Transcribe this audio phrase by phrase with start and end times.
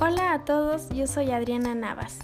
[0.00, 2.18] Hola a todos, yo soy Adriana Navas.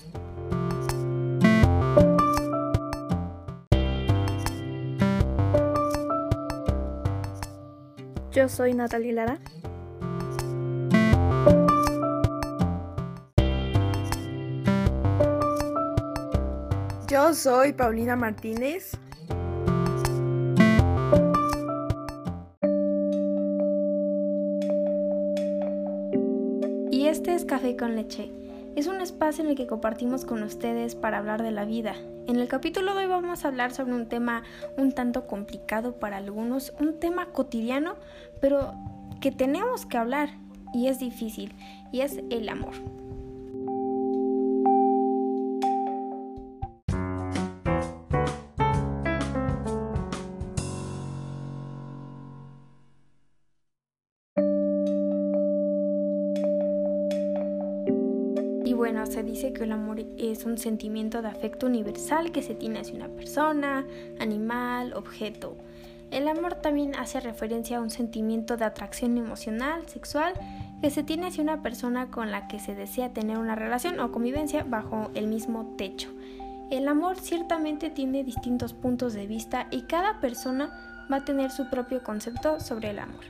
[8.32, 9.38] Yo soy Natalie Lara.
[17.08, 18.98] Yo soy Paulina Martínez.
[26.90, 28.32] Y este es Café con Leche.
[28.74, 31.94] Es un espacio en el que compartimos con ustedes para hablar de la vida.
[32.26, 34.42] En el capítulo de hoy vamos a hablar sobre un tema
[34.76, 37.94] un tanto complicado para algunos, un tema cotidiano,
[38.40, 38.74] pero
[39.20, 40.30] que tenemos que hablar
[40.74, 41.54] y es difícil,
[41.92, 42.74] y es el amor.
[58.88, 62.78] Bueno, se dice que el amor es un sentimiento de afecto universal que se tiene
[62.78, 63.84] hacia una persona,
[64.20, 65.56] animal, objeto.
[66.12, 70.34] El amor también hace referencia a un sentimiento de atracción emocional, sexual,
[70.80, 74.12] que se tiene hacia una persona con la que se desea tener una relación o
[74.12, 76.08] convivencia bajo el mismo techo.
[76.70, 80.70] El amor ciertamente tiene distintos puntos de vista y cada persona
[81.10, 83.24] va a tener su propio concepto sobre el amor.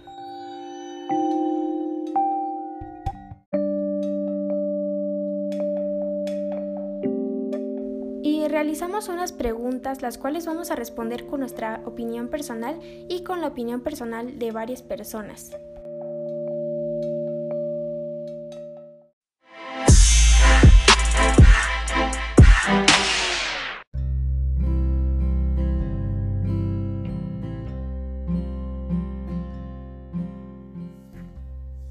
[8.67, 13.47] Realizamos unas preguntas las cuales vamos a responder con nuestra opinión personal y con la
[13.47, 15.53] opinión personal de varias personas.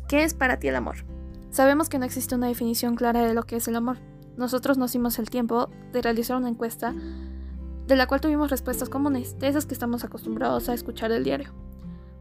[0.10, 1.06] ¿Qué es para ti el amor?
[1.52, 4.00] Sabemos que no existe una definición clara de lo que es el amor.
[4.36, 6.94] Nosotros nos dimos el tiempo de realizar una encuesta
[7.88, 11.54] de la cual tuvimos respuestas comunes, de esas que estamos acostumbrados a escuchar del diario.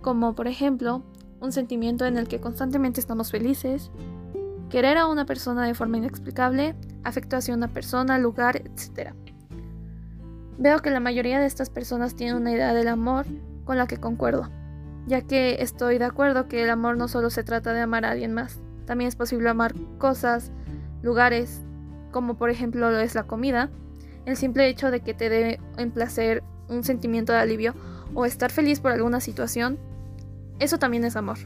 [0.01, 1.03] Como por ejemplo,
[1.41, 3.91] un sentimiento en el que constantemente estamos felices,
[4.71, 9.13] querer a una persona de forma inexplicable, afecto hacia una persona, lugar, etc.
[10.59, 13.27] Veo que la mayoría de estas personas tienen una idea del amor
[13.65, 14.51] con la que concuerdo,
[15.07, 18.11] ya que estoy de acuerdo que el amor no solo se trata de amar a
[18.11, 20.53] alguien más, también es posible amar cosas,
[21.03, 21.63] lugares,
[22.15, 23.71] como por ejemplo lo es la comida,
[24.25, 27.75] el simple hecho de que te dé en placer un sentimiento de alivio
[28.15, 29.81] o estar feliz por alguna situación,
[30.61, 31.39] eso también es amor.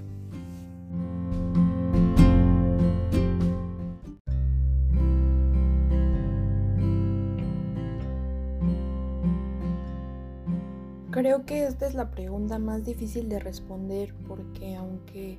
[11.10, 15.38] Creo que esta es la pregunta más difícil de responder porque aunque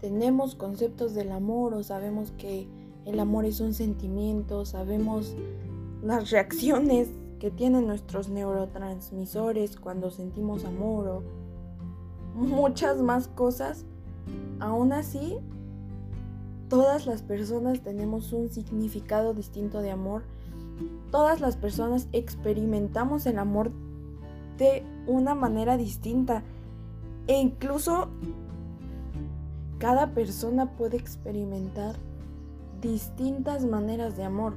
[0.00, 2.68] tenemos conceptos del amor o sabemos que
[3.04, 5.34] el amor es un sentimiento, sabemos
[6.02, 11.22] las reacciones que tienen nuestros neurotransmisores cuando sentimos amor o
[12.34, 13.84] muchas más cosas,
[14.60, 15.38] aún así
[16.68, 20.22] todas las personas tenemos un significado distinto de amor.
[21.10, 23.72] Todas las personas experimentamos el amor
[24.56, 26.44] de una manera distinta
[27.26, 28.08] e incluso
[29.78, 31.96] cada persona puede experimentar
[32.80, 34.54] distintas maneras de amor.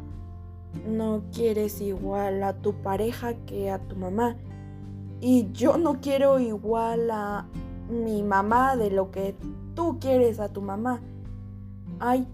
[0.88, 4.38] No quieres igual a tu pareja que a tu mamá.
[5.22, 7.48] Y yo no quiero igual a
[7.90, 9.36] mi mamá de lo que
[9.76, 11.02] tú quieres a tu mamá.
[12.00, 12.28] Hay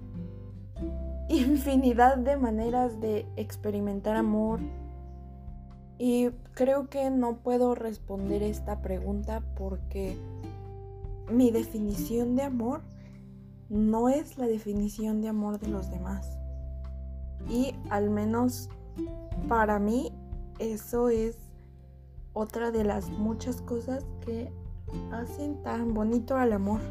[1.30, 4.60] infinidad de maneras de experimentar amor.
[5.98, 10.18] Y creo que no puedo responder esta pregunta porque
[11.30, 12.82] mi definición de amor
[13.70, 16.38] no es la definición de amor de los demás.
[17.48, 18.70] Y al menos
[19.48, 20.12] para mí
[20.58, 21.38] eso es
[22.34, 24.52] otra de las muchas cosas que
[25.12, 26.82] hacen tan bonito al amor.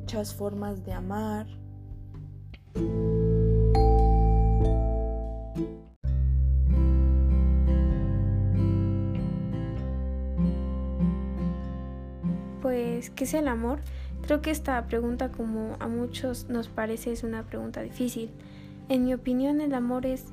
[0.00, 1.46] Muchas formas de amar.
[12.60, 13.80] Pues, ¿qué es el amor?
[14.30, 18.30] Creo que esta pregunta, como a muchos nos parece, es una pregunta difícil.
[18.88, 20.26] En mi opinión, el amor es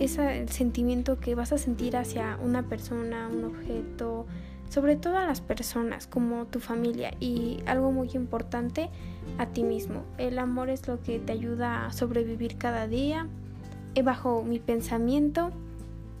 [0.00, 4.24] ese sentimiento que vas a sentir hacia una persona, un objeto,
[4.70, 8.88] sobre todo a las personas, como tu familia y algo muy importante,
[9.36, 10.04] a ti mismo.
[10.16, 13.26] El amor es lo que te ayuda a sobrevivir cada día.
[13.96, 15.50] Eh, bajo mi pensamiento,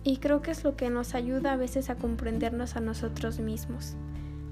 [0.04, 3.94] y creo que es lo que nos ayuda a veces a comprendernos a nosotros mismos.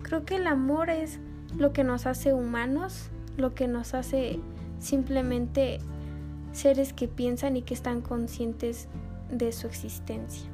[0.03, 1.21] Creo que el amor es
[1.57, 4.39] lo que nos hace humanos, lo que nos hace
[4.81, 5.79] simplemente
[6.53, 8.89] seres que piensan y que están conscientes
[9.31, 10.54] de su existencia.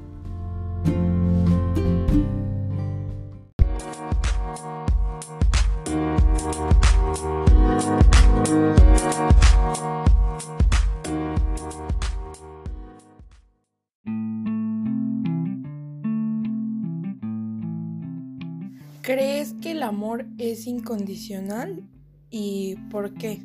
[20.38, 21.88] Es incondicional
[22.30, 23.42] y por qué?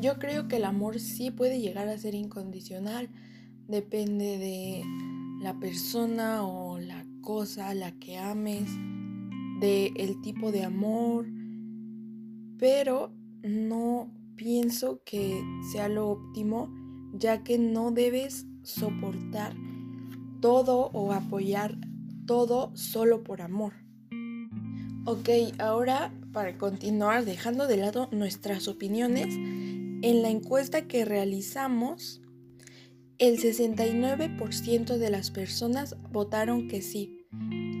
[0.00, 3.08] Yo creo que el amor sí puede llegar a ser incondicional.
[3.68, 4.84] Depende de
[5.42, 8.68] la persona o la cosa a la que ames,
[9.60, 11.26] de el tipo de amor,
[12.58, 15.42] pero no pienso que
[15.72, 16.83] sea lo óptimo,
[17.14, 19.54] ya que no debes soportar
[20.40, 21.78] todo o apoyar
[22.26, 23.72] todo solo por amor.
[25.06, 25.28] Ok,
[25.58, 32.20] ahora para continuar dejando de lado nuestras opiniones, en la encuesta que realizamos,
[33.18, 37.26] el 69% de las personas votaron que sí,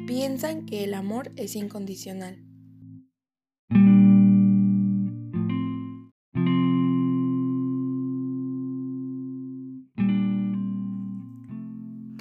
[0.06, 2.42] piensan que el amor es incondicional.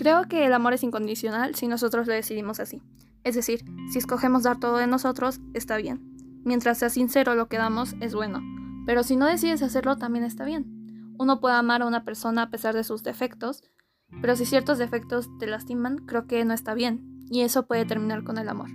[0.04, 2.82] Creo que el amor es incondicional si nosotros lo decidimos así.
[3.24, 6.02] Es decir, si escogemos dar todo de nosotros, está bien.
[6.44, 8.42] Mientras sea sincero lo que damos, es bueno.
[8.86, 11.14] Pero si no decides hacerlo, también está bien.
[11.18, 13.64] Uno puede amar a una persona a pesar de sus defectos,
[14.22, 17.22] pero si ciertos defectos te lastiman, creo que no está bien.
[17.30, 18.72] Y eso puede terminar con el amor.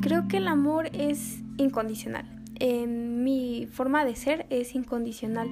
[0.00, 5.48] Creo que el amor es incondicional mi forma de ser es incondicional.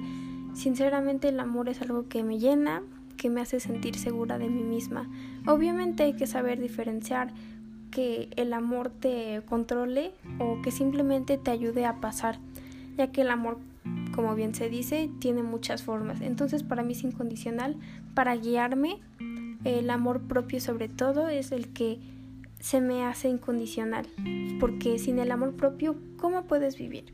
[0.53, 2.83] Sinceramente el amor es algo que me llena,
[3.17, 5.09] que me hace sentir segura de mí misma.
[5.47, 7.33] Obviamente hay que saber diferenciar
[7.91, 12.39] que el amor te controle o que simplemente te ayude a pasar,
[12.97, 13.59] ya que el amor,
[14.15, 16.21] como bien se dice, tiene muchas formas.
[16.21, 17.77] Entonces para mí es incondicional,
[18.15, 18.99] para guiarme,
[19.63, 21.99] el amor propio sobre todo es el que
[22.63, 24.07] se me hace incondicional,
[24.61, 27.13] porque sin el amor propio, ¿cómo puedes vivir?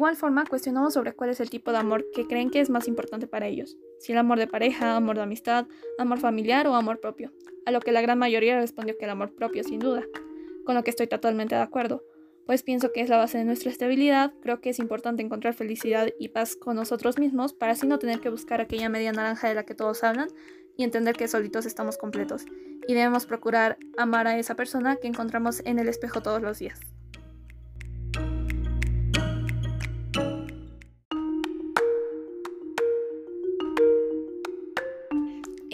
[0.00, 2.88] Igual forma, cuestionamos sobre cuál es el tipo de amor que creen que es más
[2.88, 5.66] importante para ellos, si el amor de pareja, amor de amistad,
[5.98, 7.34] amor familiar o amor propio,
[7.66, 10.02] a lo que la gran mayoría respondió que el amor propio sin duda,
[10.64, 12.02] con lo que estoy totalmente de acuerdo,
[12.46, 16.08] pues pienso que es la base de nuestra estabilidad, creo que es importante encontrar felicidad
[16.18, 19.54] y paz con nosotros mismos para así no tener que buscar aquella media naranja de
[19.54, 20.28] la que todos hablan
[20.78, 22.46] y entender que solitos estamos completos,
[22.88, 26.80] y debemos procurar amar a esa persona que encontramos en el espejo todos los días.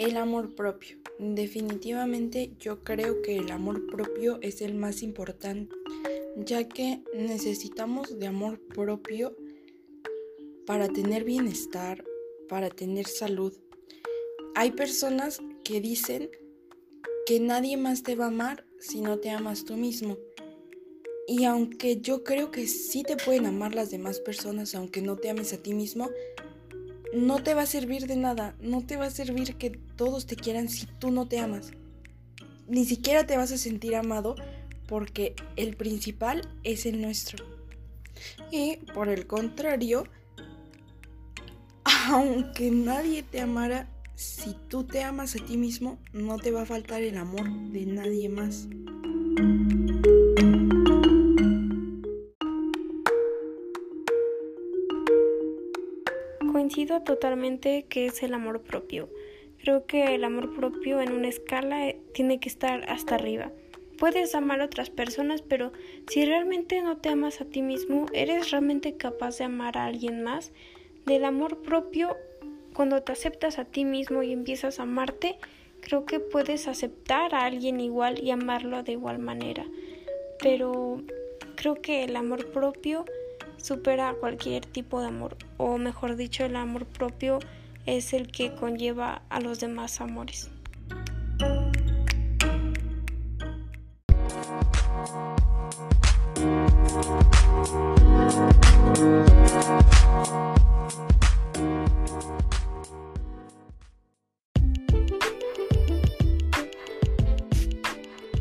[0.07, 0.95] El amor propio.
[1.19, 5.75] Definitivamente yo creo que el amor propio es el más importante,
[6.37, 9.35] ya que necesitamos de amor propio
[10.65, 12.05] para tener bienestar,
[12.47, 13.51] para tener salud.
[14.55, 16.29] Hay personas que dicen
[17.25, 20.17] que nadie más te va a amar si no te amas tú mismo.
[21.27, 25.29] Y aunque yo creo que sí te pueden amar las demás personas, aunque no te
[25.29, 26.09] ames a ti mismo,
[27.17, 30.35] no te va a servir de nada, no te va a servir que todos te
[30.35, 31.71] quieran si tú no te amas.
[32.67, 34.35] Ni siquiera te vas a sentir amado
[34.87, 37.45] porque el principal es el nuestro.
[38.51, 40.05] Y por el contrario,
[42.07, 46.65] aunque nadie te amara, si tú te amas a ti mismo, no te va a
[46.65, 48.67] faltar el amor de nadie más.
[57.03, 59.09] Totalmente que es el amor propio.
[59.59, 63.51] Creo que el amor propio en una escala eh, tiene que estar hasta arriba.
[63.97, 65.71] Puedes amar a otras personas, pero
[66.07, 70.23] si realmente no te amas a ti mismo, ¿eres realmente capaz de amar a alguien
[70.23, 70.51] más?
[71.05, 72.15] Del amor propio,
[72.73, 75.39] cuando te aceptas a ti mismo y empiezas a amarte,
[75.81, 79.65] creo que puedes aceptar a alguien igual y amarlo de igual manera.
[80.39, 81.01] Pero
[81.55, 83.05] creo que el amor propio
[83.57, 87.39] supera cualquier tipo de amor, o mejor dicho, el amor propio
[87.85, 90.49] es el que conlleva a los demás amores.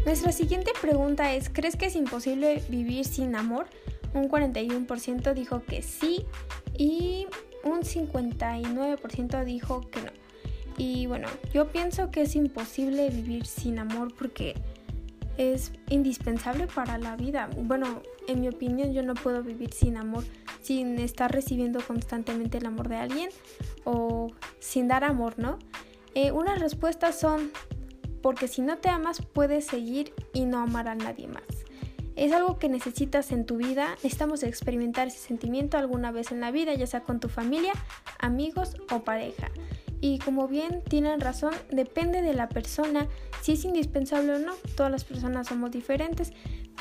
[0.05, 3.67] Nuestra siguiente pregunta es, ¿crees que es imposible vivir sin amor?
[4.17, 6.25] Un 41% dijo que sí
[6.77, 7.27] y
[7.63, 10.11] un 59% dijo que no.
[10.79, 14.55] Y bueno, yo pienso que es imposible vivir sin amor porque
[15.37, 17.51] es indispensable para la vida.
[17.57, 20.25] Bueno, en mi opinión yo no puedo vivir sin amor,
[20.63, 23.29] sin estar recibiendo constantemente el amor de alguien
[23.85, 25.59] o sin dar amor, ¿no?
[26.15, 27.51] Eh, unas respuestas son
[28.23, 31.66] porque si no te amas puedes seguir y no amar a nadie más.
[32.17, 36.51] Es algo que necesitas en tu vida, necesitamos experimentar ese sentimiento alguna vez en la
[36.51, 37.73] vida, ya sea con tu familia,
[38.19, 39.51] amigos o pareja.
[40.01, 43.07] Y como bien tienen razón, depende de la persona
[43.43, 44.55] si es indispensable o no.
[44.77, 46.33] Todas las personas somos diferentes.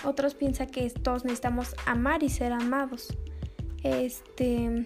[0.03, 3.15] Otros piensan que todos necesitamos amar y ser amados.
[3.83, 4.85] Este,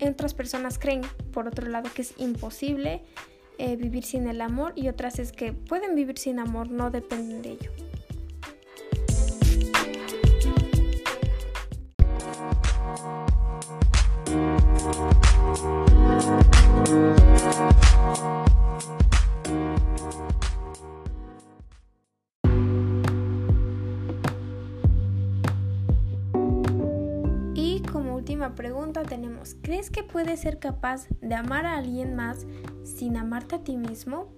[0.00, 3.02] otras personas creen, por otro lado, que es imposible
[3.58, 7.42] eh, vivir sin el amor y otras es que pueden vivir sin amor, no dependen
[7.42, 7.70] de ello.
[27.54, 32.46] Y como última pregunta tenemos, ¿crees que puedes ser capaz de amar a alguien más
[32.82, 34.32] sin amarte a ti mismo?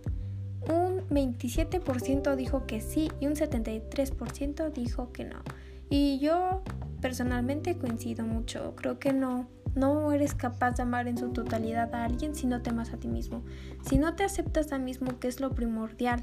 [0.68, 5.40] Un 27% dijo que sí y un 73% dijo que no.
[5.88, 6.62] Y yo
[7.00, 8.74] personalmente coincido mucho.
[8.76, 12.62] Creo que no, no eres capaz de amar en su totalidad a alguien si no
[12.62, 13.44] te amas a ti mismo.
[13.82, 16.22] Si no te aceptas a ti mismo, que es lo primordial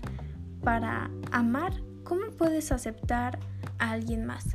[0.64, 3.40] para amar, ¿cómo puedes aceptar
[3.80, 4.46] a alguien más?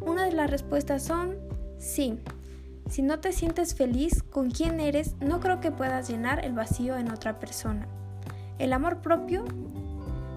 [0.00, 1.36] Una de las respuestas son
[1.78, 2.18] sí.
[2.88, 6.96] Si no te sientes feliz con quién eres, no creo que puedas llenar el vacío
[6.96, 7.86] en otra persona.
[8.58, 9.44] El amor propio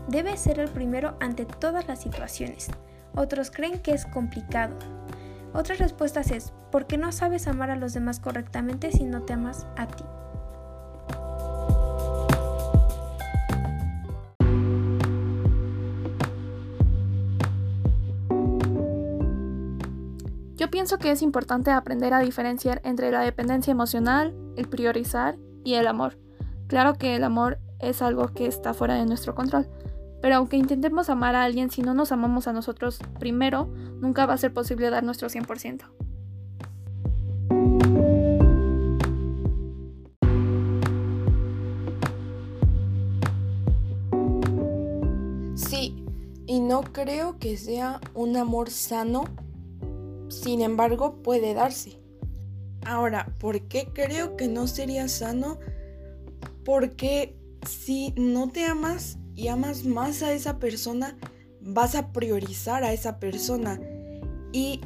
[0.10, 2.70] debe ser el primero ante todas las situaciones.
[3.16, 4.78] Otros creen que es complicado.
[5.54, 9.34] Otras respuestas es, ¿por qué no sabes amar a los demás correctamente si no te
[9.34, 10.04] amas a ti?
[20.56, 25.76] Yo pienso que es importante aprender a diferenciar entre la dependencia emocional, el priorizar y
[25.76, 26.20] el amor.
[26.68, 29.68] Claro que el amor es algo que está fuera de nuestro control,
[30.22, 33.66] pero aunque intentemos amar a alguien, si no nos amamos a nosotros primero,
[34.02, 35.86] nunca va a ser posible dar nuestro 100%.
[45.56, 46.04] Sí,
[46.46, 49.26] y no creo que sea un amor sano
[50.30, 52.00] sin embargo, puede darse.
[52.86, 55.60] Ahora, ¿por qué creo que no sería sano?
[56.64, 57.36] Porque
[57.68, 61.16] si no te amas y amas más a esa persona,
[61.62, 63.80] vas a priorizar a esa persona.
[64.52, 64.82] Y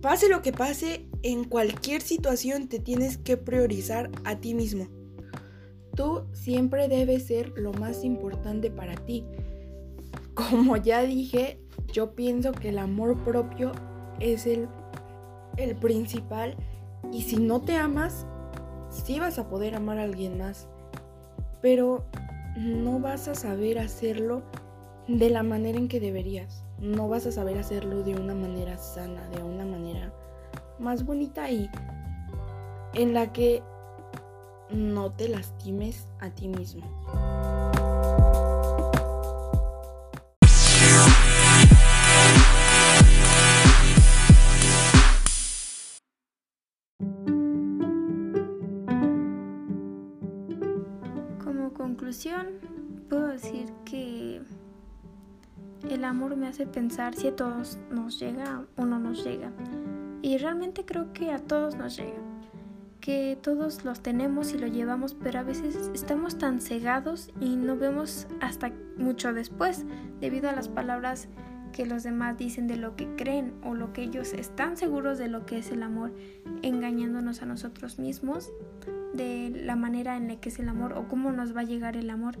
[0.00, 4.86] pase lo que pase, en cualquier situación te tienes que priorizar a ti mismo.
[5.96, 9.24] Tú siempre debes ser lo más importante para ti.
[10.34, 11.58] Como ya dije,
[11.92, 13.72] yo pienso que el amor propio
[14.20, 14.68] es el,
[15.56, 16.56] el principal
[17.12, 18.24] y si no te amas,
[18.88, 20.68] sí vas a poder amar a alguien más,
[21.60, 22.04] pero
[22.56, 24.42] no vas a saber hacerlo
[25.08, 26.64] de la manera en que deberías.
[26.78, 30.12] No vas a saber hacerlo de una manera sana, de una manera
[30.78, 31.68] más bonita y
[32.94, 33.62] en la que
[34.70, 36.82] no te lastimes a ti mismo.
[53.08, 54.40] Puedo decir que
[55.88, 59.50] el amor me hace pensar si a todos nos llega o no nos llega.
[60.22, 62.20] Y realmente creo que a todos nos llega.
[63.00, 67.76] Que todos los tenemos y lo llevamos, pero a veces estamos tan cegados y no
[67.76, 69.86] vemos hasta mucho después,
[70.20, 71.28] debido a las palabras
[71.72, 75.28] que los demás dicen de lo que creen o lo que ellos están seguros de
[75.28, 76.12] lo que es el amor,
[76.62, 78.52] engañándonos a nosotros mismos
[79.14, 81.96] de la manera en la que es el amor o cómo nos va a llegar
[81.96, 82.38] el amor.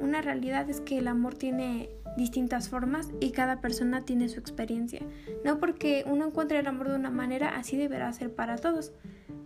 [0.00, 5.00] Una realidad es que el amor tiene distintas formas y cada persona tiene su experiencia.
[5.44, 8.92] No porque uno encuentre el amor de una manera, así deberá ser para todos.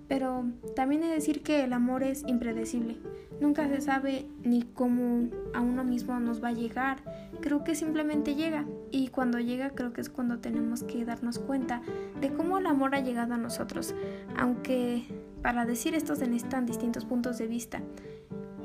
[0.09, 2.97] Pero también he de decir que el amor es impredecible.
[3.40, 6.99] Nunca se sabe ni cómo a uno mismo nos va a llegar.
[7.40, 8.66] Creo que simplemente llega.
[8.90, 11.83] Y cuando llega creo que es cuando tenemos que darnos cuenta
[12.21, 13.95] de cómo el amor ha llegado a nosotros.
[14.37, 15.05] Aunque
[15.43, 17.83] para decir esto se necesitan distintos puntos de vista.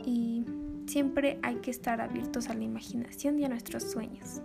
[0.05, 0.45] Y
[0.87, 4.41] siempre hay que estar abiertos a la imaginación y a nuestros sueños.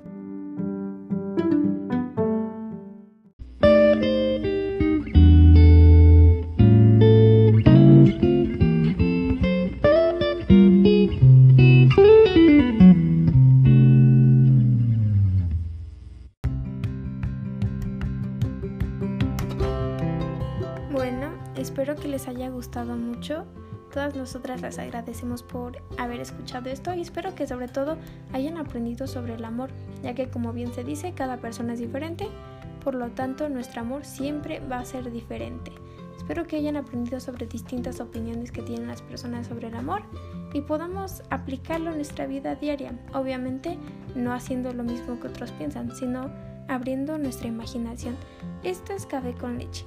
[24.26, 27.96] Nosotras les agradecemos por haber escuchado esto y espero que sobre todo
[28.32, 29.70] hayan aprendido sobre el amor,
[30.02, 32.26] ya que como bien se dice, cada persona es diferente,
[32.82, 35.70] por lo tanto nuestro amor siempre va a ser diferente.
[36.16, 40.02] Espero que hayan aprendido sobre distintas opiniones que tienen las personas sobre el amor
[40.52, 42.98] y podamos aplicarlo en nuestra vida diaria.
[43.14, 43.78] Obviamente
[44.16, 46.32] no haciendo lo mismo que otros piensan, sino
[46.66, 48.16] abriendo nuestra imaginación.
[48.64, 49.86] Esto es Café con Leche.